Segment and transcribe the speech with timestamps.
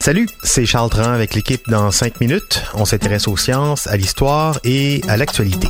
[0.00, 2.62] Salut, c'est Charles Tran avec l'équipe dans 5 minutes.
[2.74, 5.66] On s'intéresse aux sciences, à l'histoire et à l'actualité.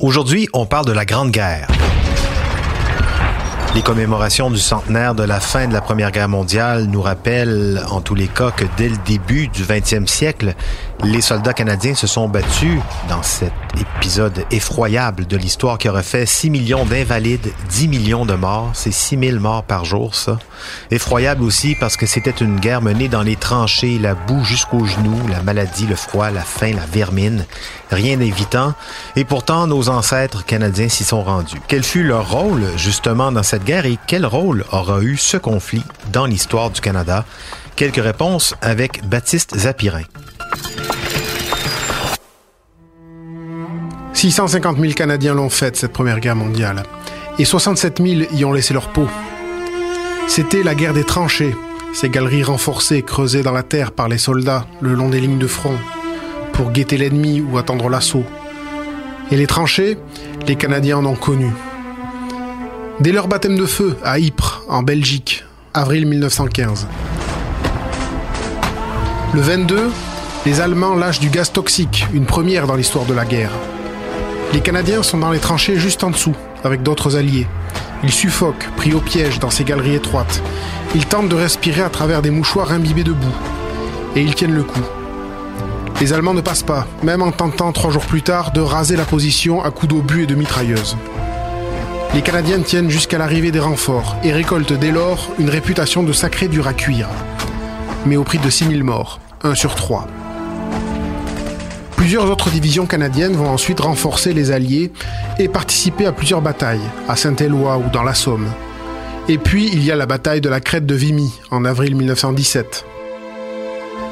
[0.00, 1.68] Aujourd'hui, on parle de la Grande Guerre.
[3.76, 8.00] Les commémorations du centenaire de la fin de la Première Guerre mondiale nous rappellent en
[8.00, 10.54] tous les cas que dès le début du 20e siècle,
[11.04, 16.26] les soldats canadiens se sont battus dans cet épisode effroyable de l'histoire qui aurait fait
[16.26, 18.70] 6 millions d'invalides, 10 millions de morts.
[18.74, 20.38] C'est 6 000 morts par jour, ça.
[20.90, 25.26] Effroyable aussi parce que c'était une guerre menée dans les tranchées, la boue jusqu'aux genoux,
[25.28, 27.44] la maladie, le froid, la faim, la vermine.
[27.90, 28.74] Rien d'évitant.
[29.16, 31.60] Et pourtant, nos ancêtres canadiens s'y sont rendus.
[31.68, 35.84] Quel fut leur rôle, justement, dans cette guerre et quel rôle aura eu ce conflit
[36.12, 37.24] dans l'histoire du Canada?
[37.76, 40.02] Quelques réponses avec Baptiste Zapirin.
[44.18, 46.82] 650 000 Canadiens l'ont faite, cette Première Guerre mondiale,
[47.38, 49.06] et 67 000 y ont laissé leur peau.
[50.26, 51.54] C'était la guerre des tranchées,
[51.94, 55.46] ces galeries renforcées creusées dans la terre par les soldats le long des lignes de
[55.46, 55.76] front,
[56.52, 58.24] pour guetter l'ennemi ou attendre l'assaut.
[59.30, 59.96] Et les tranchées,
[60.48, 61.52] les Canadiens en ont connu.
[62.98, 65.44] Dès leur baptême de feu à Ypres, en Belgique,
[65.74, 66.88] avril 1915.
[69.32, 69.92] Le 22,
[70.44, 73.52] les Allemands lâchent du gaz toxique, une première dans l'histoire de la guerre.
[74.52, 77.46] Les Canadiens sont dans les tranchées juste en dessous, avec d'autres alliés.
[78.02, 80.42] Ils suffoquent, pris au piège dans ces galeries étroites.
[80.94, 83.26] Ils tentent de respirer à travers des mouchoirs imbibés de boue.
[84.16, 84.80] Et ils tiennent le coup.
[86.00, 89.04] Les Allemands ne passent pas, même en tentant trois jours plus tard de raser la
[89.04, 90.96] position à coups d'obus et de mitrailleuses.
[92.14, 96.48] Les Canadiens tiennent jusqu'à l'arrivée des renforts et récoltent dès lors une réputation de sacré
[96.48, 97.08] dur à cuire.
[98.06, 100.06] Mais au prix de 6000 morts, un sur trois.
[101.98, 104.92] Plusieurs autres divisions canadiennes vont ensuite renforcer les Alliés
[105.40, 108.46] et participer à plusieurs batailles, à Saint-Éloi ou dans la Somme.
[109.28, 112.86] Et puis il y a la bataille de la crête de Vimy en avril 1917.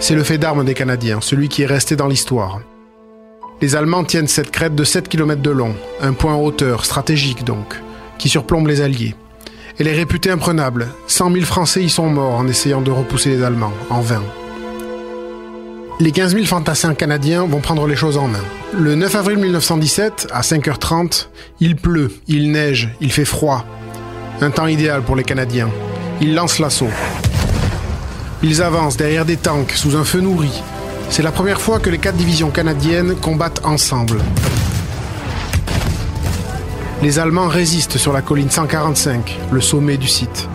[0.00, 2.62] C'est le fait d'armes des Canadiens, celui qui est resté dans l'histoire.
[3.60, 7.44] Les Allemands tiennent cette crête de 7 km de long, un point en hauteur, stratégique
[7.44, 7.78] donc,
[8.16, 9.14] qui surplombe les Alliés.
[9.78, 10.88] Elle est réputée imprenable.
[11.06, 14.22] 100 000 Français y sont morts en essayant de repousser les Allemands, en vain.
[16.00, 18.42] Les 15 000 fantassins canadiens vont prendre les choses en main.
[18.72, 21.28] Le 9 avril 1917, à 5h30,
[21.60, 23.64] il pleut, il neige, il fait froid.
[24.40, 25.70] Un temps idéal pour les Canadiens.
[26.20, 26.90] Ils lancent l'assaut.
[28.42, 30.50] Ils avancent derrière des tanks sous un feu nourri.
[31.10, 34.18] C'est la première fois que les quatre divisions canadiennes combattent ensemble.
[37.02, 40.48] Les Allemands résistent sur la colline 145, le sommet du site.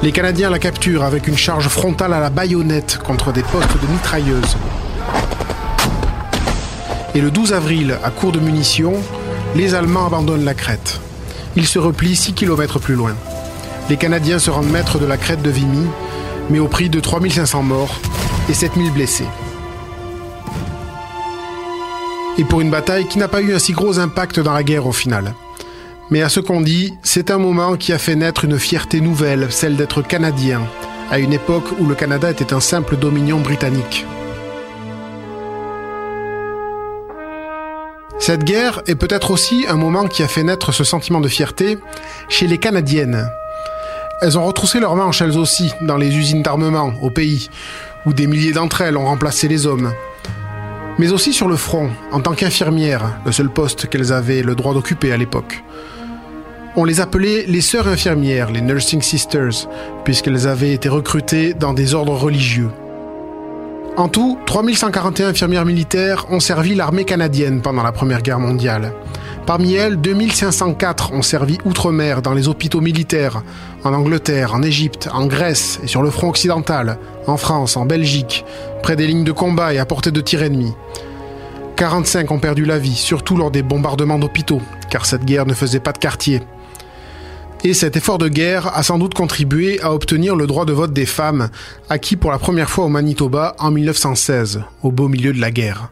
[0.00, 3.92] Les Canadiens la capturent avec une charge frontale à la baïonnette contre des postes de
[3.92, 4.56] mitrailleuses.
[7.16, 8.94] Et le 12 avril, à court de munitions,
[9.56, 11.00] les Allemands abandonnent la crête.
[11.56, 13.16] Ils se replient 6 km plus loin.
[13.90, 15.88] Les Canadiens se rendent maîtres de la crête de Vimy,
[16.48, 17.98] mais au prix de 3500 morts
[18.48, 19.26] et 7000 blessés.
[22.38, 24.86] Et pour une bataille qui n'a pas eu un si gros impact dans la guerre
[24.86, 25.34] au final.
[26.10, 29.48] Mais à ce qu'on dit, c'est un moment qui a fait naître une fierté nouvelle,
[29.50, 30.62] celle d'être canadien,
[31.10, 34.06] à une époque où le Canada était un simple dominion britannique.
[38.18, 41.78] Cette guerre est peut-être aussi un moment qui a fait naître ce sentiment de fierté
[42.30, 43.28] chez les Canadiennes.
[44.22, 47.50] Elles ont retroussé leurs manches elles aussi dans les usines d'armement au pays,
[48.06, 49.92] où des milliers d'entre elles ont remplacé les hommes.
[50.98, 54.74] Mais aussi sur le front, en tant qu'infirmières, le seul poste qu'elles avaient le droit
[54.74, 55.62] d'occuper à l'époque.
[56.76, 59.68] On les appelait les sœurs infirmières, les Nursing Sisters,
[60.04, 62.70] puisqu'elles avaient été recrutées dans des ordres religieux.
[63.96, 68.92] En tout, 3141 infirmières militaires ont servi l'armée canadienne pendant la Première Guerre mondiale.
[69.44, 73.42] Parmi elles, 2504 ont servi outre-mer dans les hôpitaux militaires,
[73.82, 78.44] en Angleterre, en Égypte, en Grèce et sur le front occidental, en France, en Belgique,
[78.82, 80.74] près des lignes de combat et à portée de tir ennemi.
[81.76, 85.80] 45 ont perdu la vie, surtout lors des bombardements d'hôpitaux, car cette guerre ne faisait
[85.80, 86.42] pas de quartier.
[87.64, 90.92] Et cet effort de guerre a sans doute contribué à obtenir le droit de vote
[90.92, 91.50] des femmes,
[91.88, 95.90] acquis pour la première fois au Manitoba en 1916, au beau milieu de la guerre.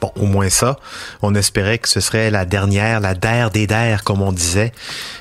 [0.00, 0.76] Bon, au moins ça.
[1.22, 4.72] On espérait que ce serait la dernière, la der des der, comme on disait.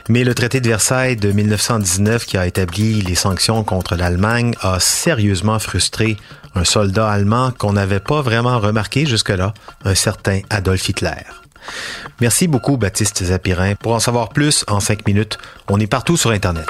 [0.10, 4.80] Mais le traité de Versailles de 1919 qui a établi les sanctions contre l'Allemagne a
[4.80, 6.18] sérieusement frustré
[6.56, 9.54] un soldat allemand qu'on n'avait pas vraiment remarqué jusque-là,
[9.84, 11.24] un certain Adolf Hitler.
[12.22, 13.76] Merci beaucoup, Baptiste Zapirin.
[13.76, 15.38] Pour en savoir plus, en cinq minutes,
[15.70, 16.68] on est partout sur Internet.